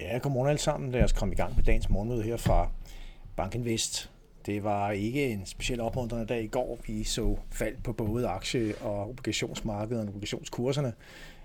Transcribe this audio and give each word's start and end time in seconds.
Ja, 0.00 0.18
godmorgen 0.18 0.48
alle 0.48 0.60
sammen. 0.60 0.90
Lad 0.90 1.04
os 1.04 1.12
komme 1.12 1.34
i 1.34 1.36
gang 1.36 1.56
med 1.56 1.64
dagens 1.64 1.90
morgenmøde 1.90 2.22
her 2.22 2.36
fra 2.36 2.68
Bankinvest. 3.36 4.10
Det 4.46 4.64
var 4.64 4.90
ikke 4.90 5.26
en 5.26 5.46
speciel 5.46 5.80
opmuntrende 5.80 6.26
dag 6.26 6.42
i 6.42 6.46
går. 6.46 6.78
Vi 6.86 7.04
så 7.04 7.36
fald 7.50 7.76
på 7.84 7.92
både 7.92 8.28
aktie- 8.28 8.78
og 8.80 9.08
obligationsmarkedet 9.08 10.02
og 10.02 10.08
obligationskurserne. 10.08 10.92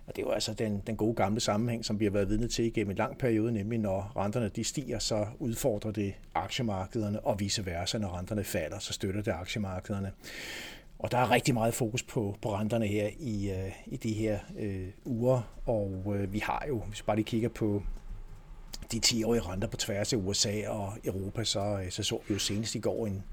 Og 0.07 0.15
det 0.15 0.25
var 0.25 0.31
altså 0.31 0.53
den, 0.53 0.81
den 0.87 0.95
gode 0.95 1.15
gamle 1.15 1.39
sammenhæng, 1.39 1.85
som 1.85 1.99
vi 1.99 2.05
har 2.05 2.11
været 2.11 2.29
vidne 2.29 2.47
til 2.47 2.65
igennem 2.65 2.91
en 2.91 2.97
lang 2.97 3.17
periode, 3.17 3.51
nemlig 3.51 3.79
når 3.79 4.11
renterne 4.15 4.49
de 4.49 4.63
stiger, 4.63 4.99
så 4.99 5.25
udfordrer 5.39 5.91
det 5.91 6.13
aktiemarkederne, 6.35 7.19
og 7.19 7.39
vice 7.39 7.65
versa, 7.65 7.97
når 7.97 8.17
renterne 8.17 8.43
falder, 8.43 8.79
så 8.79 8.93
støtter 8.93 9.21
det 9.21 9.31
aktiemarkederne. 9.31 10.11
Og 10.99 11.11
der 11.11 11.17
er 11.17 11.31
rigtig 11.31 11.53
meget 11.53 11.73
fokus 11.73 12.03
på, 12.03 12.35
på 12.41 12.55
renterne 12.55 12.87
her 12.87 13.09
i, 13.19 13.51
øh, 13.51 13.71
i 13.85 13.97
de 13.97 14.13
her 14.13 14.39
øh, 14.59 14.87
uger, 15.05 15.41
og 15.65 16.15
øh, 16.15 16.33
vi 16.33 16.39
har 16.39 16.65
jo, 16.67 16.79
hvis 16.79 16.99
vi 16.99 17.03
bare 17.05 17.15
lige 17.15 17.25
kigger 17.25 17.49
på 17.49 17.83
de 18.91 19.01
10-årige 19.05 19.41
renter 19.41 19.67
på 19.67 19.77
tværs 19.77 20.13
af 20.13 20.17
USA 20.17 20.69
og 20.69 20.93
Europa, 21.05 21.43
så, 21.43 21.59
øh, 21.59 21.91
så 21.91 22.03
så 22.03 22.19
vi 22.27 22.33
jo 22.33 22.39
senest 22.39 22.75
i 22.75 22.79
går 22.79 23.07
en 23.07 23.23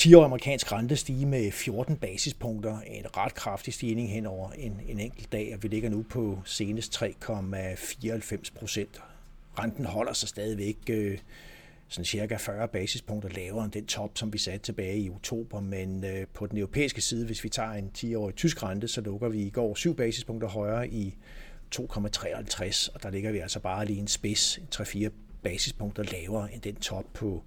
10-årig 0.00 0.24
amerikansk 0.24 0.72
rente 0.72 0.96
stige 0.96 1.26
med 1.26 1.52
14 1.52 1.96
basispunkter, 1.96 2.80
en 2.80 3.16
ret 3.16 3.34
kraftig 3.34 3.74
stigning 3.74 4.10
hen 4.10 4.26
over 4.26 4.50
en, 4.50 4.80
en 4.88 5.00
enkelt 5.00 5.32
dag, 5.32 5.54
og 5.54 5.62
vi 5.62 5.68
ligger 5.68 5.90
nu 5.90 6.04
på 6.10 6.38
senest 6.44 7.02
3,94 7.02 8.58
procent. 8.58 9.00
Renten 9.58 9.84
holder 9.84 10.12
sig 10.12 10.28
stadigvæk 10.28 10.76
øh, 10.90 11.18
sådan 11.88 12.04
cirka 12.04 12.36
40 12.36 12.68
basispunkter 12.68 13.28
lavere 13.28 13.64
end 13.64 13.72
den 13.72 13.86
top, 13.86 14.10
som 14.14 14.32
vi 14.32 14.38
satte 14.38 14.58
tilbage 14.58 14.98
i 14.98 15.10
oktober, 15.10 15.60
men 15.60 16.04
øh, 16.04 16.26
på 16.34 16.46
den 16.46 16.58
europæiske 16.58 17.00
side, 17.00 17.26
hvis 17.26 17.44
vi 17.44 17.48
tager 17.48 17.72
en 17.72 17.90
10-årig 17.98 18.34
tysk 18.34 18.62
rente, 18.62 18.88
så 18.88 19.00
lukker 19.00 19.28
vi 19.28 19.42
i 19.42 19.50
går 19.50 19.74
7 19.74 19.94
basispunkter 19.94 20.48
højere 20.48 20.88
i 20.88 21.16
2,53, 21.76 22.94
og 22.94 23.02
der 23.02 23.10
ligger 23.10 23.32
vi 23.32 23.38
altså 23.38 23.60
bare 23.60 23.86
lige 23.86 23.98
en 23.98 24.08
spids, 24.08 24.58
3-4 24.74 25.08
basispunkter 25.42 26.02
lavere 26.02 26.54
end 26.54 26.62
den 26.62 26.76
top 26.76 27.04
på 27.14 27.42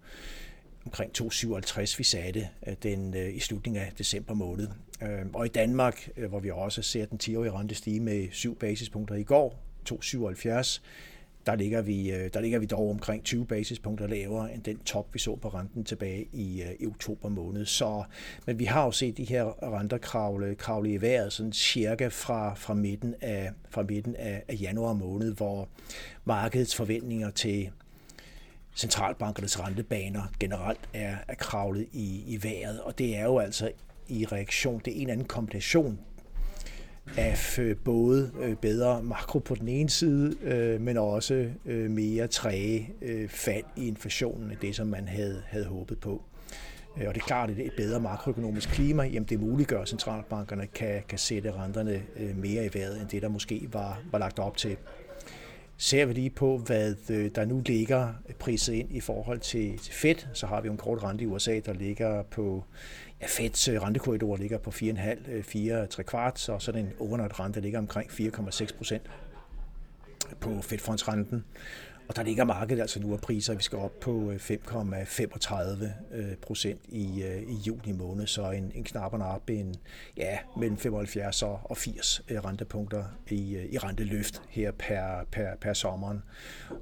omkring 0.85 1.11
2,57 1.21 1.97
vi 1.97 2.03
satte 2.03 2.47
øh, 2.67 2.75
den 2.83 3.13
øh, 3.13 3.35
i 3.35 3.39
slutningen 3.39 3.81
af 3.81 3.91
december 3.97 4.33
måned. 4.33 4.67
Øh, 5.01 5.25
og 5.33 5.45
i 5.45 5.49
Danmark, 5.49 6.09
øh, 6.17 6.29
hvor 6.29 6.39
vi 6.39 6.51
også 6.51 6.81
ser 6.81 7.05
den 7.05 7.19
10-årige 7.23 7.51
rente 7.51 7.75
stige 7.75 7.99
med 7.99 8.27
7 8.31 8.55
basispunkter 8.55 9.15
i 9.15 9.23
går, 9.23 9.59
2,77, 9.91 10.81
der 11.45 11.55
ligger, 11.55 11.81
vi, 11.81 12.11
øh, 12.11 12.29
der 12.33 12.41
ligger 12.41 12.59
vi 12.59 12.65
dog 12.65 12.89
omkring 12.89 13.23
20 13.23 13.45
basispunkter 13.45 14.07
lavere 14.07 14.53
end 14.53 14.63
den 14.63 14.77
top, 14.77 15.13
vi 15.13 15.19
så 15.19 15.35
på 15.35 15.47
renten 15.47 15.83
tilbage 15.83 16.27
i, 16.33 16.61
øh, 16.61 16.71
i 16.79 16.87
oktober 16.87 17.29
måned. 17.29 17.65
Så, 17.65 18.03
men 18.45 18.59
vi 18.59 18.65
har 18.65 18.85
jo 18.85 18.91
set 18.91 19.17
de 19.17 19.23
her 19.23 19.73
renter 19.73 19.97
kravle, 19.97 20.55
kravle 20.55 20.93
i 20.93 21.01
vejret 21.01 21.33
sådan 21.33 21.53
cirka 21.53 22.07
fra, 22.07 22.53
fra 22.53 22.73
midten, 22.73 23.15
af, 23.21 23.51
fra 23.69 23.83
midten 23.83 24.15
af, 24.15 24.43
af 24.47 24.57
januar 24.61 24.93
måned, 24.93 25.33
hvor 25.33 25.69
markedets 26.25 26.75
forventninger 26.75 27.29
til 27.29 27.69
centralbankernes 28.75 29.59
rentebaner 29.59 30.21
generelt 30.39 30.89
er, 30.93 31.15
er 31.27 31.35
kravlet 31.35 31.87
i, 31.91 32.23
i 32.27 32.43
vejret. 32.43 32.81
Og 32.81 32.97
det 32.97 33.17
er 33.17 33.23
jo 33.23 33.39
altså 33.39 33.71
i 34.07 34.25
reaktion, 34.25 34.81
det 34.85 34.97
er 34.97 35.01
en 35.01 35.09
anden 35.09 35.25
kombination 35.25 35.99
af 37.17 37.37
både 37.83 38.31
øh, 38.41 38.55
bedre 38.55 39.03
makro 39.03 39.39
på 39.39 39.55
den 39.55 39.67
ene 39.67 39.89
side, 39.89 40.35
øh, 40.43 40.81
men 40.81 40.97
også 40.97 41.49
øh, 41.65 41.91
mere 41.91 42.27
træge 42.27 42.93
fald 43.29 43.63
i 43.75 43.87
inflationen 43.87 44.51
end 44.51 44.59
det, 44.61 44.75
som 44.75 44.87
man 44.87 45.07
havde, 45.07 45.41
havde 45.47 45.65
håbet 45.65 45.99
på. 45.99 46.23
Og 46.95 47.15
det 47.15 47.21
er 47.21 47.25
klart, 47.25 47.49
at 47.49 47.59
et 47.59 47.73
bedre 47.77 47.99
makroøkonomisk 47.99 48.69
klima, 48.69 49.03
jamen 49.03 49.23
det 49.29 49.39
muliggør, 49.39 49.81
at 49.81 49.89
centralbankerne 49.89 50.67
kan, 50.67 51.01
kan 51.09 51.17
sætte 51.17 51.51
renterne 51.51 52.01
mere 52.35 52.65
i 52.65 52.69
vejret, 52.73 53.01
end 53.01 53.09
det, 53.09 53.21
der 53.21 53.29
måske 53.29 53.67
var, 53.71 54.01
var 54.11 54.19
lagt 54.19 54.39
op 54.39 54.57
til. 54.57 54.77
Ser 55.83 56.05
vi 56.05 56.13
lige 56.13 56.29
på, 56.29 56.57
hvad 56.57 56.95
øh, 57.09 57.31
der 57.35 57.45
nu 57.45 57.61
ligger 57.65 58.13
priset 58.39 58.73
ind 58.73 58.91
i 58.91 58.99
forhold 58.99 59.39
til, 59.39 59.77
til 59.77 59.93
Fed, 59.93 60.15
så 60.33 60.47
har 60.47 60.61
vi 60.61 60.69
en 60.69 60.77
kort 60.77 61.03
rente 61.03 61.23
i 61.23 61.27
USA, 61.27 61.59
der 61.65 61.73
ligger 61.73 62.23
på 62.23 62.63
Ja, 63.21 63.25
Feds 63.29 63.67
øh, 63.67 63.81
rentekorridor 63.81 64.37
ligger 64.37 64.57
på 64.57 64.69
4,5, 64.69 65.41
4, 65.41 65.87
3 65.87 66.03
kvart, 66.03 66.39
så 66.39 66.59
sådan 66.59 66.85
en 66.85 66.91
overnight 66.99 67.39
rente 67.39 67.61
ligger 67.61 67.79
omkring 67.79 68.11
4,6 68.11 68.77
procent 68.77 69.03
på 70.39 70.61
Fedfondsrenten. 70.61 71.45
Og 72.07 72.15
der 72.15 72.23
ligger 72.23 72.43
markedet 72.43 72.81
altså 72.81 72.99
nu 72.99 73.13
af 73.13 73.21
priser, 73.21 73.55
vi 73.55 73.63
skal 73.63 73.77
op 73.77 73.99
på 73.99 74.31
øh, 74.31 74.35
5,35 74.35 75.85
øh, 76.13 76.35
procent 76.41 76.81
i, 76.89 77.23
øh, 77.23 77.41
i 77.41 77.55
juni 77.67 77.91
måned, 77.91 78.27
så 78.27 78.51
en, 78.51 78.71
en 78.75 78.83
knap 78.83 79.13
og 79.13 79.19
op 79.19 79.49
en, 79.49 79.75
ja, 80.17 80.37
mellem 80.57 80.77
75 80.77 81.43
og 81.43 81.77
80 81.77 82.21
rentepunkter 82.29 83.03
i, 83.29 83.67
i 83.71 83.77
renteløft 83.77 84.41
her 84.49 84.71
per, 84.71 85.25
per, 85.31 85.55
per 85.61 85.73
sommeren. 85.73 86.23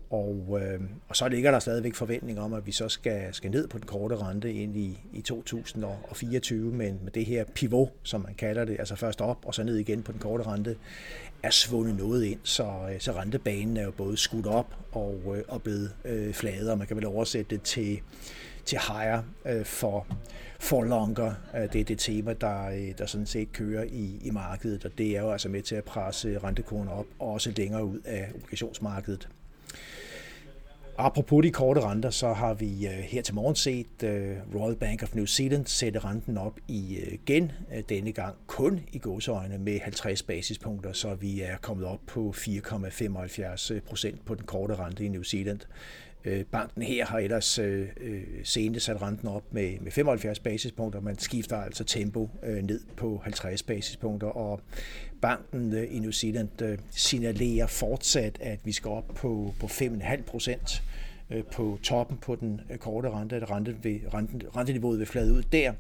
Og, 0.09 0.59
øh, 0.61 0.81
og 1.09 1.15
så 1.15 1.27
ligger 1.27 1.51
der 1.51 1.59
stadigvæk 1.59 1.95
forventning 1.95 2.39
om, 2.39 2.53
at 2.53 2.65
vi 2.65 2.71
så 2.71 2.89
skal, 2.89 3.33
skal 3.33 3.51
ned 3.51 3.67
på 3.67 3.77
den 3.77 3.85
korte 3.85 4.15
rente 4.15 4.53
ind 4.53 4.77
i, 4.77 4.99
i 5.13 5.21
2024, 5.21 6.71
men 6.71 6.99
med 7.03 7.11
det 7.11 7.25
her 7.25 7.43
pivot, 7.55 7.91
som 8.03 8.21
man 8.21 8.33
kalder 8.33 8.65
det, 8.65 8.75
altså 8.79 8.95
først 8.95 9.21
op 9.21 9.45
og 9.45 9.55
så 9.55 9.63
ned 9.63 9.75
igen 9.75 10.03
på 10.03 10.11
den 10.11 10.19
korte 10.19 10.43
rente, 10.43 10.75
er 11.43 11.49
svundet 11.49 11.97
noget 11.97 12.23
ind, 12.23 12.39
så, 12.43 12.63
øh, 12.63 12.99
så 12.99 13.11
rentebanen 13.11 13.77
er 13.77 13.83
jo 13.83 13.91
både 13.91 14.17
skudt 14.17 14.47
op 14.47 14.75
og, 14.91 15.37
øh, 15.37 15.43
og 15.47 15.61
blevet 15.61 15.93
øh, 16.05 16.33
fladere. 16.33 16.77
man 16.77 16.87
kan 16.87 16.97
vel 16.97 17.05
oversætte 17.05 17.55
det 17.55 17.63
til, 17.63 17.99
til 18.65 18.79
higher 18.87 19.21
øh, 19.45 19.65
for, 19.65 20.07
for 20.59 20.83
longer. 20.83 21.33
Øh, 21.55 21.73
det 21.73 21.81
er 21.81 21.85
det 21.85 21.99
tema, 21.99 22.33
der, 22.33 22.91
der 22.97 23.05
sådan 23.05 23.25
set 23.25 23.53
kører 23.53 23.83
i, 23.83 24.19
i 24.21 24.29
markedet, 24.29 24.85
og 24.85 24.91
det 24.97 25.17
er 25.17 25.21
jo 25.21 25.31
altså 25.31 25.49
med 25.49 25.61
til 25.61 25.75
at 25.75 25.83
presse 25.83 26.39
rentekurven 26.43 26.87
op, 26.87 27.05
og 27.19 27.31
også 27.31 27.53
længere 27.57 27.85
ud 27.85 27.99
af 28.05 28.31
obligationsmarkedet. 28.35 29.29
Apropos 31.01 31.41
de 31.43 31.51
korte 31.51 31.81
renter, 31.81 32.09
så 32.09 32.33
har 32.33 32.53
vi 32.53 32.87
øh, 32.87 32.93
her 32.93 33.21
til 33.21 33.35
morgen 33.35 33.55
set 33.55 34.03
øh, 34.03 34.37
Royal 34.55 34.75
Bank 34.75 35.03
of 35.03 35.15
New 35.15 35.25
Zealand 35.25 35.65
sætte 35.65 35.99
renten 35.99 36.37
op 36.37 36.59
øh, 36.69 36.75
igen, 36.75 37.51
denne 37.89 38.11
gang 38.11 38.35
kun 38.47 38.79
i 38.91 38.99
gåseøjne 38.99 39.57
med 39.57 39.79
50 39.79 40.23
basispunkter, 40.23 40.93
så 40.93 41.15
vi 41.15 41.41
er 41.41 41.57
kommet 41.61 41.85
op 41.85 41.99
på 42.07 42.33
4,75 42.37 43.79
procent 43.79 44.25
på 44.25 44.35
den 44.35 44.43
korte 44.45 44.75
rente 44.75 45.05
i 45.05 45.07
New 45.07 45.23
Zealand. 45.23 45.59
Banken 46.51 46.81
her 46.81 47.05
har 47.05 47.19
ellers 47.19 47.59
senest 48.43 48.85
sat 48.85 49.01
renten 49.01 49.27
op 49.27 49.43
med, 49.51 49.79
med 49.79 49.91
75 49.91 50.39
basispunkter. 50.39 51.01
Man 51.01 51.17
skifter 51.17 51.57
altså 51.57 51.83
tempo 51.83 52.29
ned 52.43 52.81
på 52.97 53.21
50 53.23 53.63
basispunkter, 53.63 54.27
og 54.27 54.61
banken 55.21 55.73
i 55.91 55.99
New 55.99 56.11
Zealand 56.11 56.49
signalerer 56.89 57.67
fortsat, 57.67 58.37
at 58.41 58.59
vi 58.63 58.71
skal 58.71 58.91
op 58.91 59.07
på, 59.15 59.53
på 59.59 59.65
5,5 59.65 60.21
procent 60.21 60.83
Øh, 61.31 61.43
på 61.43 61.79
toppen 61.83 62.17
på 62.17 62.35
den 62.35 62.61
øh, 62.71 62.77
korte 62.77 63.09
rente, 63.09 63.35
at 63.35 63.51
rente 63.51 63.75
ved, 63.83 63.99
renten, 64.13 64.41
renteniveauet 64.55 64.99
vil 64.99 65.07
flade 65.07 65.33
ud 65.33 65.43
der. 65.43 65.73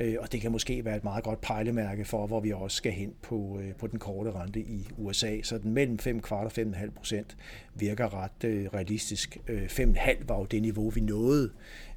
Øh, 0.00 0.16
og 0.20 0.32
det 0.32 0.40
kan 0.40 0.52
måske 0.52 0.84
være 0.84 0.96
et 0.96 1.04
meget 1.04 1.24
godt 1.24 1.40
pejlemærke 1.40 2.04
for, 2.04 2.26
hvor 2.26 2.40
vi 2.40 2.52
også 2.52 2.76
skal 2.76 2.92
hen 2.92 3.12
på, 3.22 3.60
på 3.78 3.86
den 3.86 3.98
korte 3.98 4.32
rente 4.32 4.60
i 4.60 4.88
USA. 4.98 5.42
Så 5.42 5.58
den 5.58 5.72
mellem 5.72 5.98
5 5.98 6.20
kvart 6.20 6.58
og 6.58 6.66
5,5 6.66 6.90
procent 6.90 7.36
virker 7.74 8.22
ret 8.22 8.70
realistisk. 8.74 9.38
5,5 9.48 10.24
var 10.26 10.38
jo 10.38 10.44
det 10.44 10.62
niveau, 10.62 10.90
vi 10.90 11.00
nåede 11.00 11.50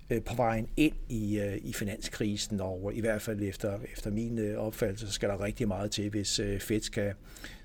Øh, 0.09 0.22
på 0.22 0.36
vejen 0.36 0.68
ind 0.78 0.94
i, 1.09 1.40
øh, 1.40 1.58
i 1.62 1.74
finanskrisen, 1.74 2.62
og 2.62 2.91
i 2.94 3.00
hvert 3.00 3.22
fald 3.22 3.41
efter, 3.41 3.80
efter 3.94 4.12
min 4.12 4.40
øh, 4.40 4.58
opfattelse, 4.58 5.08
så 5.08 5.14
skal 5.14 5.30
der 5.30 5.44
rigtig 5.44 5.68
meget 5.68 5.91
til, 5.91 6.09
hvis 6.09 6.41
Fed 6.59 6.81
skal, 6.81 7.14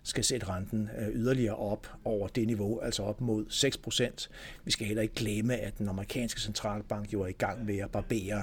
skal 0.02 0.24
sætte 0.24 0.48
renten 0.48 0.90
yderligere 1.12 1.56
op 1.56 1.86
over 2.04 2.28
det 2.28 2.46
niveau, 2.46 2.80
altså 2.80 3.02
op 3.02 3.20
mod 3.20 3.46
6%. 3.46 4.28
Vi 4.64 4.70
skal 4.70 4.86
heller 4.86 5.02
ikke 5.02 5.14
glemme, 5.14 5.56
at 5.56 5.78
den 5.78 5.88
amerikanske 5.88 6.40
centralbank 6.40 7.12
jo 7.12 7.22
er 7.22 7.26
i 7.26 7.32
gang 7.32 7.64
med 7.64 7.78
at 7.78 7.90
barbere 7.90 8.42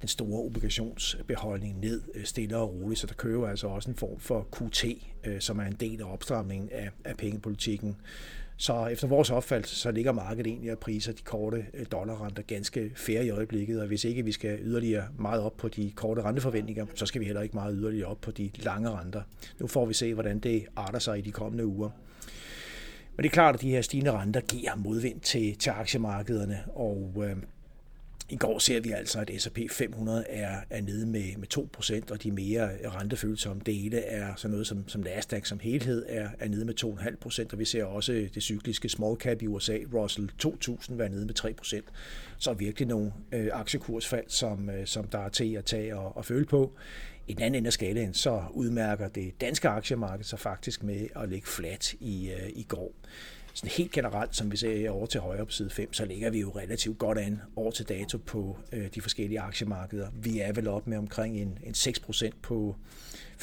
den 0.00 0.08
store 0.08 0.44
obligationsbeholdning 0.44 1.80
ned 1.80 2.02
stille 2.24 2.56
og 2.56 2.74
roligt, 2.74 3.00
så 3.00 3.06
der 3.06 3.14
kører 3.14 3.48
altså 3.48 3.66
også 3.66 3.90
en 3.90 3.96
form 3.96 4.20
for 4.20 4.48
QT, 4.56 4.84
som 5.42 5.58
er 5.58 5.64
en 5.64 5.76
del 5.80 6.00
af 6.00 6.12
opstramningen 6.12 6.68
af, 6.72 6.90
af 7.04 7.16
pengepolitikken. 7.16 7.96
Så 8.58 8.86
efter 8.86 9.06
vores 9.06 9.30
opfattelse, 9.30 9.76
så 9.76 9.90
ligger 9.90 10.12
markedet 10.12 10.46
egentlig 10.46 10.72
og 10.72 10.78
priser 10.78 11.12
de 11.12 11.22
korte 11.22 11.66
øh, 11.74 11.86
dollarrenter 11.92 12.42
ganske 12.42 12.92
fair 12.94 13.20
i 13.20 13.30
øjeblikket, 13.30 13.80
og 13.80 13.86
hvis 13.86 14.04
ikke 14.04 14.24
vi 14.24 14.32
skal 14.32 14.58
yderligere 14.62 15.04
meget 15.18 15.42
op 15.42 15.56
på 15.56 15.68
de 15.68 15.90
korte 15.90 16.22
renteforventninger, 16.22 16.86
så 16.94 17.06
skal 17.06 17.20
vi 17.20 17.26
heller 17.26 17.42
ikke 17.42 17.56
meget 17.56 17.74
yderligere 17.78 18.08
op 18.08 18.20
på 18.20 18.30
de 18.30 18.50
lange 18.54 18.90
renter. 18.90 19.22
Nu 19.60 19.66
får 19.66 19.86
vi 19.86 19.94
se, 19.94 20.14
hvordan 20.14 20.38
det 20.38 20.66
arter 20.76 20.98
sig 20.98 21.18
i 21.18 21.20
de 21.20 21.32
kommende 21.32 21.66
uger. 21.66 21.90
Men 23.16 23.22
det 23.22 23.28
er 23.28 23.32
klart, 23.32 23.54
at 23.54 23.60
de 23.60 23.70
her 23.70 23.82
stigende 23.82 24.12
renter 24.12 24.40
giver 24.40 24.74
modvind 24.74 25.20
til, 25.20 25.58
til 25.58 25.70
aktiemarkederne, 25.70 26.58
og 26.74 27.14
øh, 27.24 27.36
i 28.28 28.36
går 28.36 28.58
ser 28.58 28.80
vi 28.80 28.90
altså, 28.90 29.20
at 29.20 29.30
S&P 29.38 29.58
500 29.70 30.24
er, 30.28 30.56
er 30.70 30.80
nede 30.80 31.06
med, 31.06 31.36
med 31.36 31.58
2%, 32.08 32.12
og 32.12 32.22
de 32.22 32.30
mere 32.30 32.70
rentefølsomme 32.84 33.62
dele 33.66 33.98
er 33.98 34.34
sådan 34.36 34.50
noget 34.50 34.66
som, 34.66 34.88
som 34.88 35.00
Nasdaq 35.00 35.46
som 35.46 35.58
helhed 35.58 36.06
er, 36.08 36.28
er 36.38 36.48
nede 36.48 36.64
med 36.64 36.74
2,5%, 36.84 37.46
og 37.52 37.58
vi 37.58 37.64
ser 37.64 37.84
også 37.84 38.28
det 38.34 38.42
cykliske 38.42 38.88
small 38.88 39.16
cap 39.16 39.42
i 39.42 39.46
USA, 39.46 39.78
Russell 39.94 40.30
2000, 40.38 40.98
være 40.98 41.08
nede 41.08 41.26
med 41.26 41.34
3%. 41.40 41.80
Så 42.38 42.52
virkelig 42.52 42.88
nogle 42.88 43.12
øh, 43.32 43.48
aktiekursfald, 43.52 44.24
som, 44.28 44.70
øh, 44.70 44.86
som 44.86 45.08
der 45.08 45.18
er 45.18 45.28
til 45.28 45.54
at 45.54 45.64
tage 45.64 45.96
og, 45.96 46.16
og 46.16 46.24
føle 46.24 46.44
på. 46.44 46.72
I 47.28 47.32
den 47.32 47.42
anden 47.42 47.58
ende 47.58 47.66
af 47.66 47.72
skalaen, 47.72 48.14
så 48.14 48.42
udmærker 48.50 49.08
det 49.08 49.40
danske 49.40 49.68
aktiemarked 49.68 50.24
sig 50.24 50.38
faktisk 50.38 50.82
med 50.82 51.06
at 51.16 51.28
ligge 51.28 51.46
flat 51.46 51.94
i, 52.00 52.30
øh, 52.30 52.48
i 52.48 52.62
går 52.62 52.92
sådan 53.56 53.70
helt 53.70 53.92
generelt, 53.92 54.36
som 54.36 54.52
vi 54.52 54.56
ser 54.56 54.90
over 54.90 55.06
til 55.06 55.20
højre 55.20 55.46
på 55.46 55.52
side 55.52 55.70
5, 55.70 55.92
så 55.92 56.04
ligger 56.04 56.30
vi 56.30 56.40
jo 56.40 56.50
relativt 56.50 56.98
godt 56.98 57.18
an 57.18 57.40
over 57.56 57.70
til 57.70 57.88
dato 57.88 58.18
på 58.18 58.58
øh, 58.72 58.88
de 58.94 59.00
forskellige 59.00 59.40
aktiemarkeder. 59.40 60.08
Vi 60.14 60.40
er 60.40 60.52
vel 60.52 60.68
op 60.68 60.86
med 60.86 60.98
omkring 60.98 61.38
en, 61.38 61.58
en 61.62 61.74
6% 61.74 62.30
på 62.42 62.76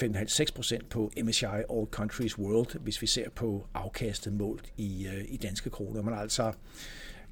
5,5-6% 0.02 0.78
på 0.90 1.12
MSCI 1.22 1.44
All 1.44 1.86
Countries 1.90 2.38
World, 2.38 2.78
hvis 2.80 3.02
vi 3.02 3.06
ser 3.06 3.30
på 3.30 3.66
afkastet 3.74 4.32
målt 4.32 4.72
i, 4.76 5.06
øh, 5.06 5.24
i 5.28 5.36
danske 5.36 5.70
kroner. 5.70 6.02
Men 6.02 6.14
altså, 6.14 6.52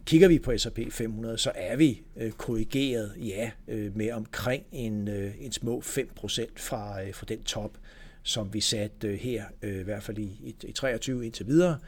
kigger 0.06 0.28
vi 0.28 0.38
på 0.38 0.58
S&P 0.58 0.78
500, 0.90 1.38
så 1.38 1.52
er 1.54 1.76
vi 1.76 2.02
øh, 2.16 2.30
korrigeret, 2.30 3.12
ja, 3.16 3.50
øh, 3.68 3.96
med 3.96 4.12
omkring 4.12 4.64
en, 4.72 5.08
øh, 5.08 5.34
en 5.40 5.52
små 5.52 5.80
5% 5.80 6.46
fra, 6.56 7.02
øh, 7.02 7.14
fra 7.14 7.26
den 7.28 7.42
top, 7.42 7.78
som 8.22 8.54
vi 8.54 8.60
satte 8.60 9.08
øh, 9.08 9.18
her, 9.18 9.44
øh, 9.62 9.80
i 9.80 9.82
hvert 9.82 10.02
fald 10.02 10.18
i, 10.18 10.22
i, 10.22 10.54
i 10.62 10.72
23 10.72 11.24
indtil 11.24 11.46
videre. 11.46 11.78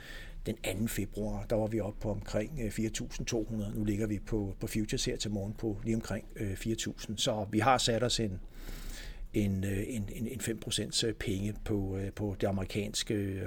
Den 0.47 0.57
2. 0.81 0.87
februar, 0.87 1.47
der 1.51 1.57
var 1.57 1.67
vi 1.67 1.81
oppe 1.81 2.01
på 2.01 2.11
omkring 2.11 2.61
øh, 2.63 2.67
4.200. 2.67 3.79
Nu 3.79 3.85
ligger 3.85 4.07
vi 4.07 4.19
på, 4.19 4.57
på 4.61 4.67
futures 4.67 5.05
her 5.05 5.17
til 5.17 5.31
morgen 5.31 5.53
på 5.53 5.81
lige 5.85 5.97
omkring 5.97 6.25
øh, 6.37 6.53
4.000. 6.53 7.17
Så 7.17 7.47
vi 7.51 7.59
har 7.59 7.79
sat 7.79 8.03
os 8.03 8.21
en, 8.21 8.41
en, 9.35 9.65
øh, 9.65 9.85
en, 9.87 10.09
en, 10.13 10.41
5% 10.41 11.13
penge 11.13 11.55
på, 11.65 11.99
på 12.17 12.37
det 12.41 12.47
amerikanske 12.47 13.41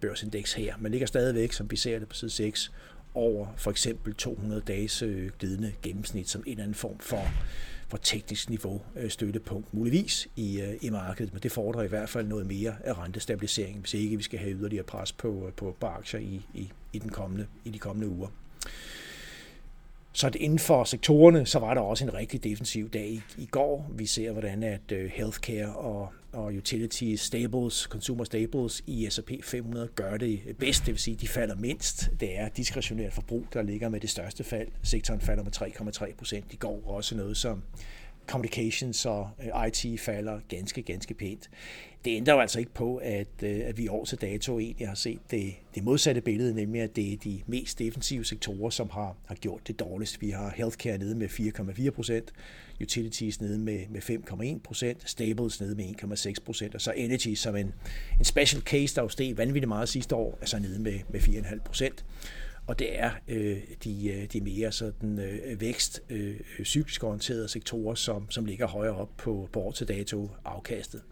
børsindeks 0.00 0.52
her. 0.52 0.74
Man 0.78 0.90
ligger 0.90 1.06
stadigvæk, 1.06 1.52
som 1.52 1.70
vi 1.70 1.76
ser 1.76 1.98
det 1.98 2.08
på 2.08 2.14
side 2.14 2.30
6, 2.30 2.72
over 3.14 3.46
for 3.56 3.70
eksempel 3.70 4.14
200 4.14 4.62
dages 4.66 5.04
glidende 5.38 5.72
gennemsnit 5.82 6.28
som 6.28 6.42
en 6.46 6.50
eller 6.50 6.62
anden 6.62 6.74
form 6.74 6.98
for 6.98 7.28
på 7.94 7.98
teknisk 7.98 8.50
niveau 8.50 8.80
øh, 8.96 9.10
støttepunkt, 9.10 9.74
muligvis 9.74 10.28
i, 10.36 10.60
øh, 10.60 10.74
i 10.80 10.90
markedet, 10.90 11.32
men 11.32 11.42
det 11.42 11.52
fordrer 11.52 11.82
i 11.82 11.86
hvert 11.86 12.08
fald 12.08 12.26
noget 12.26 12.46
mere 12.46 12.74
af 12.84 12.98
rentestabilisering, 12.98 13.80
hvis 13.80 13.94
ikke 13.94 14.16
vi 14.16 14.22
skal 14.22 14.38
have 14.38 14.52
yderligere 14.52 14.84
pres 14.84 15.12
på, 15.12 15.46
øh, 15.46 15.52
på, 15.52 15.76
på 15.80 15.86
aktier 15.86 16.20
i, 16.20 16.46
i, 16.54 16.70
i, 16.92 16.98
den 16.98 17.10
kommende, 17.10 17.46
i 17.64 17.70
de 17.70 17.78
kommende 17.78 18.08
uger. 18.08 18.28
Så 20.12 20.30
inden 20.36 20.58
for 20.58 20.84
sektorerne, 20.84 21.46
så 21.46 21.58
var 21.58 21.74
der 21.74 21.80
også 21.80 22.04
en 22.04 22.14
rigtig 22.14 22.44
defensiv 22.44 22.90
dag 22.90 23.08
i, 23.08 23.22
i 23.38 23.46
går. 23.46 23.90
Vi 23.92 24.06
ser, 24.06 24.32
hvordan 24.32 24.62
at 24.62 24.92
healthcare 25.10 25.74
og, 25.76 26.08
og 26.34 26.54
utility 26.54 27.14
staples, 27.14 27.74
consumer 27.74 28.24
staples 28.24 28.82
i 28.86 29.10
S&P 29.10 29.30
500 29.42 29.88
gør 29.94 30.16
det 30.16 30.40
bedst, 30.58 30.86
det 30.86 30.92
vil 30.92 30.98
sige, 30.98 31.16
de 31.16 31.28
falder 31.28 31.56
mindst. 31.56 32.10
Det 32.20 32.38
er 32.38 32.48
diskretionært 32.48 33.12
forbrug, 33.12 33.46
der 33.52 33.62
ligger 33.62 33.88
med 33.88 34.00
det 34.00 34.10
største 34.10 34.44
fald. 34.44 34.68
Sektoren 34.82 35.20
falder 35.20 35.42
med 35.42 35.56
3,3 35.56 36.14
procent. 36.16 36.52
I 36.52 36.56
går 36.56 36.82
også 36.86 37.16
noget 37.16 37.36
som 37.36 37.62
communications 38.26 39.06
og 39.06 39.30
øh, 39.42 39.66
IT 39.66 40.00
falder 40.00 40.40
ganske, 40.48 40.82
ganske 40.82 41.14
pænt. 41.14 41.50
Det 42.04 42.16
ændrer 42.16 42.34
jo 42.34 42.40
altså 42.40 42.58
ikke 42.58 42.74
på, 42.74 42.96
at, 42.96 43.28
øh, 43.42 43.60
at 43.64 43.78
vi 43.78 43.88
år 43.88 44.04
til 44.04 44.20
dato 44.20 44.58
egentlig 44.58 44.88
har 44.88 44.94
set 44.94 45.20
det, 45.30 45.54
det 45.74 45.84
modsatte 45.84 46.20
billede, 46.20 46.54
nemlig 46.54 46.82
at 46.82 46.96
det 46.96 47.12
er 47.12 47.16
de 47.16 47.40
mest 47.46 47.78
defensive 47.78 48.24
sektorer, 48.24 48.70
som 48.70 48.90
har, 48.90 49.16
har 49.26 49.34
gjort 49.34 49.68
det 49.68 49.80
dårligst. 49.80 50.22
Vi 50.22 50.30
har 50.30 50.52
healthcare 50.56 50.98
nede 50.98 51.14
med 51.14 51.28
4,4 51.28 51.90
procent, 51.90 52.32
utilities 52.82 53.40
nede 53.40 53.58
med, 53.58 53.80
med 53.88 54.02
5,1 54.02 54.58
procent, 54.64 55.10
stables 55.10 55.60
nede 55.60 55.74
med 55.74 55.84
1,6 55.84 56.34
procent, 56.44 56.74
og 56.74 56.80
så 56.80 56.92
energy 56.96 57.34
som 57.34 57.56
en, 57.56 57.74
en 58.18 58.24
special 58.24 58.62
case, 58.62 58.94
der 58.94 59.02
jo 59.02 59.08
steg 59.08 59.36
vanvittigt 59.38 59.68
meget 59.68 59.88
sidste 59.88 60.14
år, 60.14 60.38
altså 60.40 60.58
nede 60.58 60.80
med, 60.80 61.00
med 61.08 61.20
4,5 61.20 61.58
procent 61.58 62.04
og 62.66 62.78
det 62.78 63.00
er 63.00 63.10
øh, 63.28 63.58
de, 63.84 64.08
øh, 64.08 64.26
de 64.32 64.40
mere 64.40 64.72
sådan, 64.72 65.18
øh, 65.18 65.60
vækst, 65.60 66.02
øh, 66.10 66.40
cyklisk 66.64 67.04
orienterede 67.04 67.48
sektorer, 67.48 67.94
som, 67.94 68.30
som 68.30 68.44
ligger 68.44 68.66
højere 68.66 68.94
op 68.94 69.10
på, 69.16 69.48
på 69.52 69.60
år 69.60 69.72
til 69.72 69.88
dato 69.88 70.30
afkastet. 70.44 71.02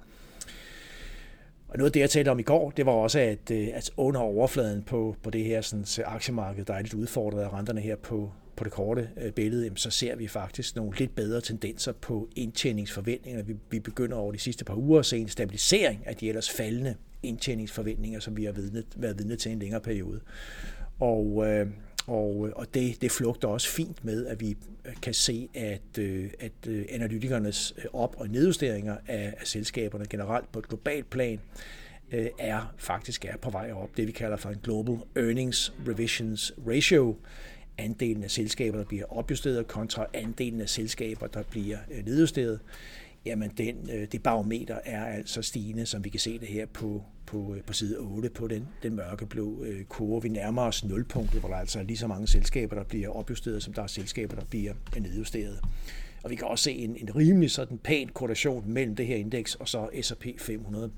Og 1.68 1.78
noget 1.78 1.88
af 1.88 1.92
det, 1.92 2.00
jeg 2.00 2.10
talte 2.10 2.28
om 2.28 2.38
i 2.38 2.42
går, 2.42 2.70
det 2.70 2.86
var 2.86 2.92
også, 2.92 3.18
at, 3.18 3.50
øh, 3.50 3.68
at 3.74 3.90
under 3.96 4.20
overfladen 4.20 4.82
på, 4.82 5.16
på 5.22 5.30
det 5.30 5.44
her 5.44 5.60
sådan, 5.60 5.84
aktiemarked, 6.06 6.64
der 6.64 6.74
er 6.74 6.82
lidt 6.82 6.94
udfordret 6.94 7.42
af 7.42 7.52
renterne 7.52 7.80
her 7.80 7.96
på, 7.96 8.32
på 8.56 8.64
det 8.64 8.72
korte 8.72 9.08
øh, 9.16 9.32
billede, 9.32 9.70
så 9.74 9.90
ser 9.90 10.16
vi 10.16 10.28
faktisk 10.28 10.76
nogle 10.76 10.92
lidt 10.98 11.14
bedre 11.14 11.40
tendenser 11.40 11.92
på 11.92 12.28
indtjeningsforventninger. 12.36 13.42
Vi, 13.42 13.56
vi 13.70 13.80
begynder 13.80 14.16
over 14.16 14.32
de 14.32 14.38
sidste 14.38 14.64
par 14.64 14.74
uger 14.74 14.98
at 14.98 15.06
se 15.06 15.18
en 15.18 15.28
stabilisering 15.28 16.06
af 16.06 16.16
de 16.16 16.28
ellers 16.28 16.50
faldende 16.50 16.94
indtjeningsforventninger, 17.22 18.20
som 18.20 18.36
vi 18.36 18.44
har 18.44 18.52
vidnet, 18.52 18.86
været 18.96 19.18
vidne 19.18 19.36
til 19.36 19.52
en 19.52 19.58
længere 19.58 19.80
periode. 19.80 20.20
Og, 21.00 21.46
øh, 21.46 21.66
og, 22.06 22.48
og 22.56 22.74
det, 22.74 23.02
det 23.02 23.10
flugter 23.10 23.48
også 23.48 23.68
fint 23.68 24.04
med, 24.04 24.26
at 24.26 24.40
vi 24.40 24.56
kan 25.02 25.14
se, 25.14 25.48
at, 25.54 25.98
øh, 25.98 26.30
at 26.40 26.52
øh, 26.68 26.84
analytikernes 26.90 27.74
øh, 27.78 27.84
op- 27.92 28.16
og 28.18 28.28
nedjusteringer 28.28 28.96
af, 29.06 29.34
af 29.40 29.46
selskaberne 29.46 30.06
generelt 30.06 30.52
på 30.52 30.58
et 30.58 30.68
globalt 30.68 31.10
plan 31.10 31.40
øh, 32.12 32.26
er 32.38 32.74
faktisk 32.76 33.24
er 33.24 33.36
på 33.36 33.50
vej 33.50 33.72
op. 33.72 33.96
Det 33.96 34.06
vi 34.06 34.12
kalder 34.12 34.36
for 34.36 34.50
en 34.50 34.58
Global 34.62 34.98
Earnings 35.16 35.74
Revisions 35.88 36.54
Ratio. 36.68 37.16
Andelen 37.78 38.24
af 38.24 38.30
selskaber, 38.30 38.78
der 38.78 38.84
bliver 38.84 39.16
opjusteret, 39.16 39.66
kontra 39.66 40.06
andelen 40.14 40.60
af 40.60 40.68
selskaber, 40.68 41.26
der 41.26 41.42
bliver 41.42 41.78
nedjusteret 42.06 42.60
jamen 43.24 43.50
den, 43.58 43.88
det 44.12 44.22
barometer 44.22 44.78
er 44.84 45.04
altså 45.04 45.42
stigende, 45.42 45.86
som 45.86 46.04
vi 46.04 46.08
kan 46.08 46.20
se 46.20 46.38
det 46.38 46.48
her 46.48 46.66
på, 46.66 47.04
på, 47.32 47.54
øh, 47.54 47.62
på 47.62 47.72
side 47.72 47.96
8 47.98 48.30
på 48.30 48.48
den, 48.48 48.68
den 48.82 48.96
mørkeblå 48.96 49.64
øh, 49.64 49.84
kurve. 49.84 50.22
Vi 50.22 50.28
nærmer 50.28 50.62
os 50.62 50.84
nulpunktet, 50.84 51.40
hvor 51.40 51.48
der 51.48 51.56
altså 51.56 51.78
er 51.78 51.82
lige 51.82 51.96
så 51.96 52.06
mange 52.06 52.28
selskaber, 52.28 52.76
der 52.76 52.84
bliver 52.84 53.08
opjusteret, 53.08 53.62
som 53.62 53.72
der 53.72 53.82
er 53.82 53.86
selskaber, 53.86 54.36
der 54.36 54.44
bliver 54.44 54.72
nedjusteret. 55.00 55.60
Og 56.22 56.30
vi 56.30 56.36
kan 56.36 56.46
også 56.46 56.62
se 56.62 56.72
en, 56.72 56.96
en 56.96 57.16
rimelig 57.16 57.50
sådan 57.50 57.78
pæn 57.78 58.08
korrelation 58.08 58.64
mellem 58.66 58.96
det 58.96 59.06
her 59.06 59.16
indeks 59.16 59.54
og 59.54 59.68
så 59.68 59.88
S&P 60.02 60.26
500 60.38 60.90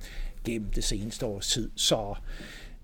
gennem 0.44 0.70
det 0.70 0.84
seneste 0.84 1.26
års 1.26 1.48
tid. 1.48 1.70
Så 1.76 2.14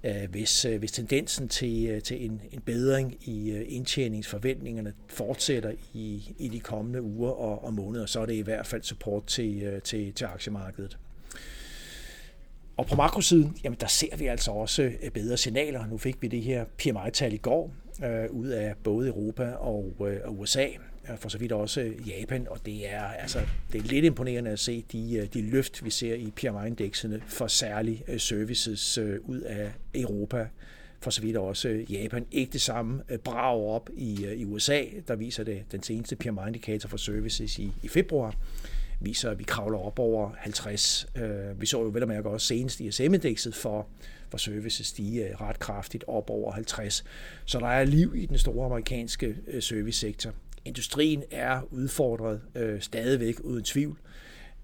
Øh, 0.05 0.31
hvis, 0.31 0.64
øh, 0.64 0.79
hvis 0.79 0.93
tendensen 0.93 1.49
til, 1.49 1.87
øh, 1.87 2.02
til 2.02 2.25
en, 2.25 2.41
en 2.52 2.61
bedring 2.61 3.29
i 3.29 3.50
øh, 3.50 3.64
indtjeningsforventningerne 3.69 4.93
fortsætter 5.08 5.73
i, 5.94 6.35
i 6.38 6.49
de 6.49 6.61
kommende 6.61 7.02
uger 7.02 7.31
og, 7.31 7.64
og 7.64 7.75
måneder, 7.75 8.06
så 8.06 8.20
er 8.20 8.26
det 8.26 8.35
i 8.35 8.41
hvert 8.41 8.67
fald 8.67 8.82
support 8.82 9.26
til, 9.26 9.62
øh, 9.62 9.82
til, 9.82 10.12
til 10.12 10.25
aktiemarkedet. 10.25 10.99
Og 12.81 12.87
på 12.87 12.94
makrosiden, 12.97 13.56
jamen 13.65 13.79
der 13.81 13.87
ser 13.87 14.17
vi 14.17 14.27
altså 14.27 14.50
også 14.50 14.82
øh, 14.82 15.11
bedre 15.11 15.37
signaler. 15.37 15.87
Nu 15.87 15.99
fik 15.99 16.23
vi 16.23 16.29
det 16.29 16.43
her 16.43 16.65
PMI-tal 16.79 17.32
i 17.32 17.37
går 17.37 17.75
øh, 18.05 18.31
ud 18.31 18.49
af 18.49 18.75
både 18.85 19.09
Europa 19.09 19.50
og, 19.50 19.93
øh, 20.00 20.17
og 20.25 20.41
USA 20.41 20.67
øh, 21.11 21.19
for 21.19 21.29
så 21.29 21.38
vidt 21.38 21.53
også 21.53 21.81
øh, 21.81 22.09
Japan, 22.09 22.47
og 22.50 22.67
det 22.67 22.93
er, 22.93 23.03
altså, 23.03 23.41
det 23.73 23.79
er 23.79 23.85
lidt 23.85 24.05
imponerende 24.05 24.50
at 24.50 24.59
se 24.59 24.85
de, 24.93 25.29
de 25.35 25.43
løft, 25.43 25.85
vi 25.85 25.91
ser 25.91 26.15
i 26.15 26.32
PMI-indekserne 26.37 27.23
for 27.27 27.47
særlig 27.47 28.05
øh, 28.09 28.21
services 28.21 28.99
øh, 28.99 29.19
ud 29.23 29.41
af 29.41 29.73
Europa, 29.94 30.47
for 31.00 31.11
så 31.11 31.23
vidt 31.23 31.37
også 31.37 31.85
Japan. 31.91 32.26
Ikke 32.33 32.53
det 32.53 32.61
samme 32.61 33.02
brag 33.25 33.64
op 33.66 33.90
i, 33.97 34.26
i 34.37 34.45
USA, 34.45 34.83
der 35.09 35.16
viser 35.16 35.45
det 35.45 35.62
den 35.73 35.83
seneste 35.83 36.16
PMI-indikator 36.16 36.88
for 36.88 36.97
services 36.97 37.59
i, 37.59 37.73
i 37.83 37.88
februar, 37.88 38.35
viser, 39.00 39.30
at 39.30 39.38
vi 39.38 39.45
kravler 39.45 39.78
op 39.78 39.99
over 39.99 40.30
50. 40.38 41.07
Øh, 41.16 41.61
vi 41.61 41.66
så 41.66 41.83
jo 41.83 41.88
vel 41.88 42.02
og 42.02 42.09
mærke 42.09 42.28
også 42.28 42.47
senest 42.47 42.80
i 42.80 42.90
SM-indekset 42.90 43.54
for, 43.54 43.87
for 44.28 44.38
services 44.38 44.87
stige 44.87 45.28
øh, 45.28 45.40
ret 45.40 45.59
kraftigt 45.59 46.04
op 46.07 46.30
over 46.30 46.52
50. 46.52 47.04
Så 47.45 47.59
der 47.59 47.66
er 47.66 47.85
liv 47.85 48.12
i 48.16 48.26
den 48.26 48.38
store 48.38 48.66
amerikanske 48.66 49.37
øh, 49.47 49.62
servicesektor. 49.62 50.30
Industrien 50.64 51.23
er 51.30 51.61
udfordret 51.71 52.40
øh, 52.54 52.80
stadigvæk 52.80 53.40
uden 53.40 53.64
tvivl. 53.64 53.99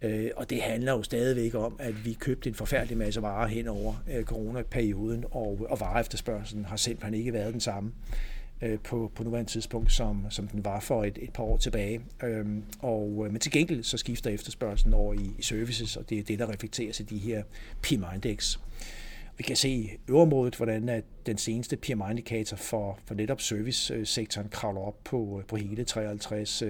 Øh, 0.02 0.30
og 0.36 0.50
det 0.50 0.62
handler 0.62 0.92
jo 0.92 1.02
stadigvæk 1.02 1.54
om, 1.54 1.76
at 1.78 2.04
vi 2.04 2.12
købte 2.12 2.48
en 2.48 2.54
forfærdelig 2.54 2.96
masse 2.96 3.22
varer 3.22 3.46
hen 3.46 3.68
over 3.68 3.94
øh, 4.10 4.24
coronaperioden, 4.24 5.24
og, 5.30 5.66
og 5.70 5.80
vareefterspørgselen 5.80 6.64
har 6.64 6.76
simpelthen 6.76 7.14
ikke 7.14 7.32
været 7.32 7.52
den 7.52 7.60
samme 7.60 7.92
øh, 8.10 8.35
Øh, 8.62 8.78
på, 8.78 9.12
på 9.14 9.24
nuværende 9.24 9.50
tidspunkt, 9.50 9.92
som, 9.92 10.26
som 10.30 10.48
den 10.48 10.64
var 10.64 10.80
for 10.80 11.04
et, 11.04 11.18
et 11.22 11.32
par 11.32 11.42
år 11.42 11.56
tilbage. 11.56 12.00
Øhm, 12.22 12.62
og, 12.78 13.22
øh, 13.26 13.32
men 13.32 13.40
til 13.40 13.52
gengæld 13.52 13.82
så 13.82 13.96
skifter 13.96 14.30
efterspørgselen 14.30 14.94
over 14.94 15.14
i, 15.14 15.30
i 15.38 15.42
services, 15.42 15.96
og 15.96 16.10
det 16.10 16.18
er 16.18 16.22
det, 16.22 16.38
der 16.38 16.50
reflekteres 16.50 17.00
i 17.00 17.02
de 17.02 17.18
her 17.18 17.42
PMI-index. 17.82 18.58
Vi 19.38 19.42
kan 19.42 19.56
se 19.56 19.68
i 19.68 19.90
øverområdet, 20.08 20.56
hvordan 20.56 20.88
at 20.88 21.04
den 21.26 21.38
seneste 21.38 21.76
PMI-indikator 21.76 22.56
for, 22.56 22.98
for 23.04 23.14
netop 23.14 23.40
servicesektoren 23.40 24.48
kravler 24.48 24.80
op 24.80 25.04
på, 25.04 25.38
øh, 25.38 25.46
på 25.46 25.56
hele 25.56 25.84
53. 25.84 26.62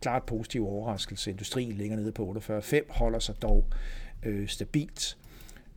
Klart 0.00 0.22
positiv 0.22 0.66
overraskelse. 0.66 1.30
Industrien 1.30 1.72
ligger 1.72 1.96
nede 1.96 2.12
på 2.12 2.34
48,5, 2.48 2.92
holder 2.92 3.18
sig 3.18 3.42
dog 3.42 3.64
øh, 4.22 4.48
stabilt. 4.48 5.16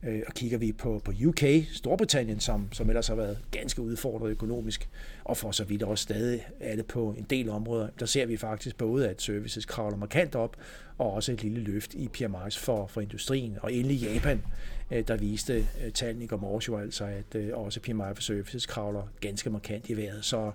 Øh, 0.06 0.22
og 0.26 0.34
kigger 0.34 0.58
vi 0.58 0.72
på, 0.72 1.00
på 1.04 1.12
UK, 1.26 1.42
Storbritannien, 1.72 2.40
som, 2.40 2.68
som 2.72 2.88
ellers 2.88 3.08
har 3.08 3.14
været 3.14 3.38
ganske 3.50 3.82
udfordret 3.82 4.30
økonomisk, 4.30 4.88
og 5.24 5.36
for 5.36 5.50
så 5.50 5.64
vidt 5.64 5.82
også 5.82 6.02
stadig 6.02 6.46
er 6.60 6.76
det 6.76 6.86
på 6.86 7.14
en 7.18 7.26
del 7.30 7.48
områder, 7.48 7.88
der 8.00 8.06
ser 8.06 8.26
vi 8.26 8.36
faktisk 8.36 8.76
både, 8.76 9.08
at 9.08 9.22
services 9.22 9.64
kravler 9.64 9.96
markant 9.96 10.34
op, 10.34 10.56
og 10.98 11.12
også 11.12 11.32
et 11.32 11.42
lille 11.42 11.60
løft 11.60 11.94
i 11.94 12.08
PMI's 12.16 12.58
for, 12.58 12.86
for 12.86 13.00
industrien. 13.00 13.58
Og 13.62 13.72
endelig 13.72 14.00
Japan, 14.00 14.42
øh, 14.90 15.08
der 15.08 15.16
viste 15.16 15.66
øh, 15.84 15.92
tallene 15.92 16.24
i 16.24 16.26
går 16.26 16.36
morges 16.36 16.68
jo 16.68 16.78
altså, 16.78 17.04
at 17.04 17.34
øh, 17.34 17.50
også 17.54 17.80
PMI 17.80 18.14
for 18.14 18.22
services 18.22 18.66
kravler 18.66 19.02
ganske 19.20 19.50
markant 19.50 19.88
i 19.88 19.96
vejret. 19.96 20.24
Så, 20.24 20.52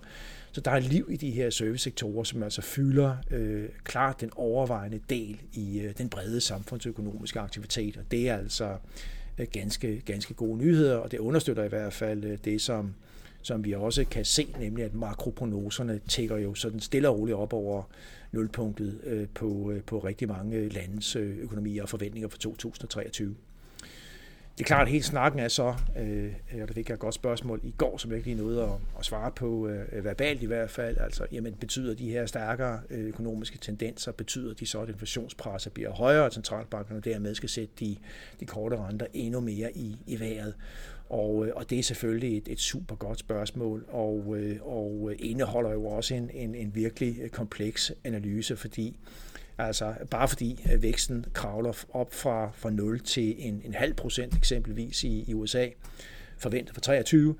så 0.52 0.60
der 0.60 0.70
er 0.70 0.80
liv 0.80 1.08
i 1.10 1.16
de 1.16 1.30
her 1.30 1.50
servicesektorer, 1.50 2.24
som 2.24 2.42
altså 2.42 2.62
fylder 2.62 3.16
øh, 3.30 3.68
klart 3.84 4.20
den 4.20 4.30
overvejende 4.36 5.00
del 5.10 5.40
i 5.52 5.80
øh, 5.80 5.98
den 5.98 6.08
brede 6.08 6.40
samfundsøkonomiske 6.40 7.40
aktivitet, 7.40 7.96
og 7.96 8.02
det 8.10 8.28
er 8.28 8.36
altså 8.36 8.76
Øh, 9.38 9.46
ganske, 9.52 10.02
ganske 10.04 10.34
gode 10.34 10.58
nyheder, 10.58 10.96
og 10.96 11.10
det 11.10 11.18
understøtter 11.18 11.64
i 11.64 11.68
hvert 11.68 11.92
fald 11.92 12.24
øh, 12.24 12.38
det, 12.44 12.60
som, 12.60 12.94
som 13.42 13.64
vi 13.64 13.72
også 13.72 14.04
kan 14.04 14.24
se, 14.24 14.54
nemlig 14.60 14.84
at 14.84 14.94
makroprognoserne 14.94 16.00
tækker 16.08 16.36
jo 16.36 16.54
sådan 16.54 16.80
stille 16.80 17.08
og 17.08 17.18
roligt 17.18 17.36
op 17.36 17.52
over 17.52 17.82
nulpunktet 18.32 19.00
øh, 19.04 19.26
på, 19.34 19.72
på 19.86 19.98
rigtig 19.98 20.28
mange 20.28 20.68
landes 20.68 21.16
økonomier 21.16 21.82
og 21.82 21.88
forventninger 21.88 22.28
for 22.28 22.38
2023. 22.38 23.34
Det 24.58 24.64
er 24.64 24.66
klart, 24.66 24.82
at 24.82 24.92
hele 24.92 25.04
snakken 25.04 25.40
er 25.40 25.48
så, 25.48 25.74
øh, 25.98 26.24
øh, 26.24 26.62
og 26.62 26.68
det 26.68 26.74
fik 26.74 26.88
jeg 26.88 26.94
et 26.94 27.00
godt 27.00 27.14
spørgsmål 27.14 27.60
i 27.62 27.74
går, 27.78 27.98
som 27.98 28.10
jeg 28.10 28.16
ikke 28.16 28.28
lige 28.28 28.42
nåede 28.42 28.62
at, 28.62 28.68
at 28.98 29.04
svare 29.04 29.30
på, 29.30 29.68
øh, 29.68 29.84
øh, 29.92 30.04
verbalt 30.04 30.42
i 30.42 30.46
hvert 30.46 30.70
fald, 30.70 30.96
altså, 30.98 31.26
jamen 31.32 31.54
betyder 31.54 31.94
de 31.94 32.10
her 32.10 32.26
stærkere 32.26 32.80
øh, 32.90 33.04
økonomiske 33.04 33.58
tendenser, 33.58 34.12
betyder 34.12 34.54
de 34.54 34.66
så, 34.66 34.80
at 34.80 34.88
inflationspresset 34.88 35.72
bliver 35.72 35.90
højere, 35.90 36.24
og 36.24 36.32
centralbankerne 36.32 37.00
dermed 37.00 37.34
skal 37.34 37.48
sætte 37.48 37.74
de, 37.80 37.96
de 38.40 38.46
korte 38.46 38.76
renter 38.76 39.06
endnu 39.12 39.40
mere 39.40 39.76
i, 39.76 39.96
i 40.06 40.20
vejret? 40.20 40.54
Og, 41.08 41.46
øh, 41.46 41.52
og 41.56 41.70
det 41.70 41.78
er 41.78 41.82
selvfølgelig 41.82 42.38
et, 42.38 42.48
et 42.48 42.60
super 42.60 42.94
godt 42.94 43.18
spørgsmål, 43.18 43.84
og, 43.88 44.36
og 44.62 45.12
indeholder 45.18 45.72
jo 45.72 45.86
også 45.86 46.14
en, 46.14 46.30
en, 46.34 46.54
en 46.54 46.74
virkelig 46.74 47.32
kompleks 47.32 47.92
analyse, 48.04 48.56
fordi 48.56 48.96
Altså 49.58 49.94
bare 50.10 50.28
fordi 50.28 50.66
væksten 50.78 51.24
kravler 51.32 51.84
op 51.90 52.14
fra, 52.14 52.50
fra 52.54 52.70
0 52.70 53.00
til 53.00 53.34
en, 53.38 53.62
en 53.64 53.74
halv 53.74 53.94
procent 53.94 54.36
eksempelvis 54.36 55.04
i, 55.04 55.24
i 55.28 55.34
USA, 55.34 55.68
forventet 56.38 56.74
for 56.74 56.80
23, 56.80 57.34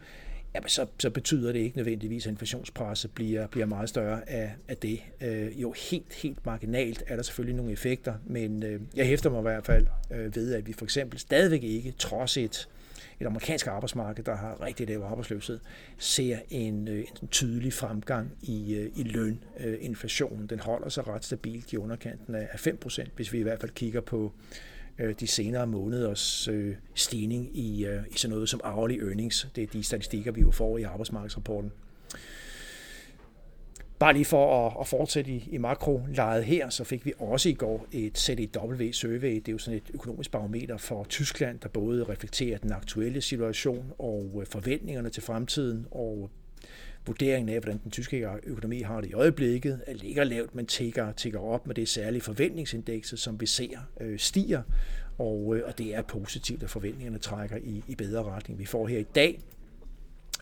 jamen 0.55 0.69
så, 0.69 0.87
så 0.99 1.11
betyder 1.11 1.53
det 1.53 1.59
ikke 1.59 1.77
nødvendigvis, 1.77 2.27
at 2.27 2.31
inflationspresset 2.31 3.11
bliver, 3.11 3.47
bliver 3.47 3.67
meget 3.67 3.89
større 3.89 4.31
af, 4.31 4.53
af 4.69 4.77
det. 4.77 5.01
Øh, 5.21 5.63
jo, 5.63 5.75
helt, 5.91 6.15
helt 6.15 6.47
marginalt 6.47 7.05
er 7.07 7.17
der 7.17 7.23
selvfølgelig 7.23 7.57
nogle 7.57 7.73
effekter, 7.73 8.15
men 8.27 8.63
øh, 8.63 8.81
jeg 8.97 9.07
hæfter 9.07 9.31
mig 9.31 9.39
i 9.39 9.43
hvert 9.43 9.67
fald 9.67 9.87
øh, 10.11 10.37
ved, 10.37 10.55
at 10.55 10.67
vi 10.67 10.73
for 10.73 10.85
eksempel 10.85 11.19
stadigvæk 11.19 11.63
ikke, 11.63 11.95
trods 11.99 12.37
et 12.37 12.69
et 13.21 13.27
amerikansk 13.27 13.67
arbejdsmarked, 13.67 14.25
der 14.25 14.37
har 14.37 14.61
rigtig 14.61 14.89
lav 14.89 15.03
arbejdsløshed, 15.03 15.59
ser 15.99 16.39
en, 16.51 16.89
øh, 16.89 17.05
en 17.23 17.29
tydelig 17.29 17.73
fremgang 17.73 18.31
i, 18.43 18.75
øh, 18.75 18.91
i 18.97 19.03
løn. 19.03 19.45
Øh, 19.61 19.77
inflationen 19.81 20.47
Den 20.47 20.61
holder 20.61 20.89
sig 20.89 21.09
ret 21.09 21.25
stabilt 21.25 21.73
i 21.73 21.77
underkanten 21.77 22.35
af 22.35 22.61
5%, 22.61 23.11
hvis 23.17 23.33
vi 23.33 23.39
i 23.39 23.43
hvert 23.43 23.61
fald 23.61 23.71
kigger 23.71 24.01
på 24.01 24.33
de 25.21 25.27
senere 25.27 25.67
måneders 25.67 26.49
stigning 26.95 27.59
i, 27.59 27.87
i 28.11 28.17
sådan 28.17 28.35
noget 28.35 28.49
som 28.49 28.61
hourly 28.65 29.03
earnings. 29.03 29.49
Det 29.57 29.63
er 29.63 29.67
de 29.67 29.83
statistikker, 29.83 30.33
vi 30.33 30.41
jo 30.41 30.51
får 30.51 30.79
i 30.79 30.83
arbejdsmarkedsrapporten. 30.83 31.73
Bare 33.99 34.13
lige 34.13 34.25
for 34.25 34.67
at, 34.67 34.77
at 34.81 34.87
fortsætte 34.87 35.31
i, 35.31 35.49
i 35.53 35.59
makrolejet 35.59 36.45
her, 36.45 36.69
så 36.69 36.85
fik 36.85 37.07
vi 37.07 37.13
også 37.19 37.49
i 37.49 37.53
går 37.53 37.87
et 37.93 38.19
ZEW-survey. 38.19 39.35
Det 39.35 39.49
er 39.49 39.53
jo 39.53 39.59
sådan 39.59 39.77
et 39.77 39.91
økonomisk 39.95 40.31
barometer 40.31 40.77
for 40.77 41.05
Tyskland, 41.05 41.61
der 41.61 41.69
både 41.69 42.05
reflekterer 42.05 42.59
den 42.59 42.73
aktuelle 42.73 43.21
situation 43.21 43.93
og 43.99 44.39
øh, 44.41 44.47
forventningerne 44.47 45.11
til 45.11 45.23
fremtiden 45.23 45.87
og 45.91 46.31
vurderingen 47.07 47.49
af, 47.49 47.61
hvordan 47.61 47.81
den 47.83 47.91
tyske 47.91 48.29
økonomi 48.45 48.81
har 48.81 49.01
det 49.01 49.11
i 49.11 49.13
øjeblikket, 49.13 49.81
er 49.87 49.95
ligger 49.95 50.25
lavt, 50.25 50.55
men 50.55 50.67
tigger, 50.67 51.13
tigger 51.13 51.41
op 51.41 51.67
med 51.67 51.75
det 51.75 51.89
særlige 51.89 52.23
forventningsindekset, 52.23 53.19
som 53.19 53.41
vi 53.41 53.47
ser 53.47 53.79
øh, 54.01 54.19
stiger, 54.19 54.63
og, 55.19 55.57
øh, 55.57 55.63
og 55.67 55.79
det 55.79 55.95
er 55.95 56.03
positivt, 56.03 56.63
at 56.63 56.71
forventningerne 56.71 57.19
trækker 57.19 57.57
i, 57.57 57.85
i 57.89 57.95
bedre 57.95 58.23
retning. 58.23 58.59
Vi 58.59 58.67
får 58.67 58.87
her 58.87 58.99
i 58.99 59.07
dag 59.15 59.41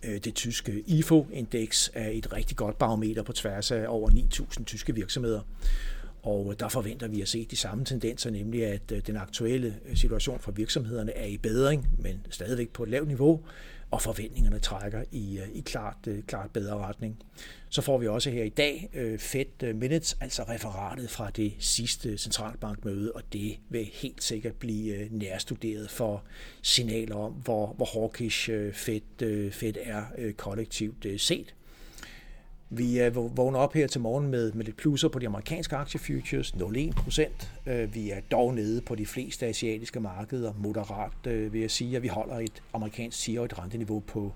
Øh, 0.04 0.18
det 0.24 0.34
tyske 0.34 0.82
IFO-indeks 0.86 1.90
er 1.94 2.08
et 2.08 2.32
rigtig 2.32 2.56
godt 2.56 2.78
barometer 2.78 3.22
på 3.22 3.32
tværs 3.32 3.70
af 3.70 3.84
over 3.88 4.10
9.000 4.10 4.64
tyske 4.64 4.94
virksomheder. 4.94 5.40
Og 6.22 6.52
øh, 6.52 6.60
der 6.60 6.68
forventer 6.68 7.08
vi 7.08 7.20
at 7.20 7.28
se 7.28 7.46
de 7.50 7.56
samme 7.56 7.84
tendenser, 7.84 8.30
nemlig 8.30 8.66
at 8.66 8.92
øh, 8.92 9.00
den 9.06 9.16
aktuelle 9.16 9.76
situation 9.94 10.40
for 10.40 10.52
virksomhederne 10.52 11.12
er 11.12 11.26
i 11.26 11.36
bedring, 11.36 11.88
men 11.98 12.26
stadigvæk 12.30 12.68
på 12.68 12.82
et 12.82 12.88
lavt 12.88 13.08
niveau, 13.08 13.40
og 13.90 14.02
forventningerne 14.02 14.58
trækker 14.58 15.04
i, 15.12 15.38
øh, 15.38 15.48
i 15.48 15.60
klart, 15.60 15.96
øh, 16.06 16.22
klart 16.22 16.50
bedre 16.50 16.78
retning. 16.78 17.18
Så 17.68 17.82
får 17.82 17.98
vi 17.98 18.08
også 18.08 18.30
her 18.30 18.44
i 18.44 18.48
dag 18.48 18.90
øh, 18.94 19.18
Fed 19.18 19.72
Minutes, 19.74 20.16
altså 20.20 20.42
referatet 20.42 21.10
fra 21.10 21.30
det 21.30 21.52
sidste 21.58 22.18
centralbankmøde, 22.18 23.12
og 23.12 23.22
det 23.32 23.58
vil 23.68 23.84
helt 23.84 24.22
sikkert 24.22 24.54
blive 24.54 25.08
nærstuderet 25.10 25.90
for 25.90 26.24
signaler 26.62 27.16
om, 27.16 27.32
hvor, 27.32 27.66
hvor 27.66 28.00
hawkish 28.00 28.50
Fed, 28.72 29.50
Fed 29.52 29.74
er 29.82 30.32
kollektivt 30.36 31.06
set. 31.20 31.54
Vi 32.70 33.00
øh, 33.00 33.36
vågner 33.36 33.58
op 33.58 33.74
her 33.74 33.86
til 33.86 34.00
morgen 34.00 34.28
med, 34.28 34.52
med 34.52 34.64
lidt 34.64 34.76
plusser 34.76 35.08
på 35.08 35.18
de 35.18 35.26
amerikanske 35.26 35.76
aktiefutures, 35.76 36.54
0,1 36.54 37.02
procent. 37.02 37.52
Øh, 37.66 37.94
vi 37.94 38.10
er 38.10 38.20
dog 38.30 38.54
nede 38.54 38.80
på 38.80 38.94
de 38.94 39.06
fleste 39.06 39.46
asiatiske 39.46 40.00
markeder, 40.00 40.52
moderat 40.58 41.26
øh, 41.26 41.52
vil 41.52 41.60
jeg 41.60 41.70
sige, 41.70 41.96
at 41.96 42.02
vi 42.02 42.08
holder 42.08 42.38
et 42.38 42.62
amerikansk 42.72 43.18
10 43.18 43.38
renteniveau 43.38 44.00
på 44.00 44.32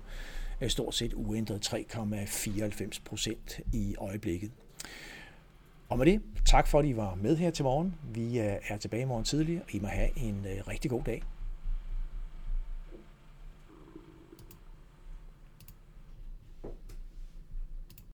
øh, 0.61 0.69
stort 0.69 0.95
set 0.95 1.13
uændret 1.13 1.73
3,94 1.73 2.99
procent 3.05 3.59
i 3.73 3.95
øjeblikket. 3.97 4.51
Og 5.89 5.97
med 5.97 6.05
det, 6.05 6.21
tak 6.45 6.67
for 6.67 6.79
at 6.79 6.85
I 6.85 6.95
var 6.95 7.15
med 7.15 7.37
her 7.37 7.51
til 7.51 7.63
morgen. 7.63 7.95
Vi 8.13 8.39
øh, 8.39 8.55
er 8.67 8.77
tilbage 8.77 9.01
i 9.01 9.05
morgen 9.05 9.23
tidlig, 9.23 9.61
og 9.63 9.75
I 9.75 9.79
må 9.79 9.87
have 9.87 10.09
en 10.15 10.45
øh, 10.45 10.67
rigtig 10.67 10.91
god 10.91 11.01
dag. 11.03 11.23